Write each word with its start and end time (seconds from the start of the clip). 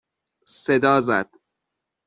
صدا 0.61 1.01
زد 1.01 1.29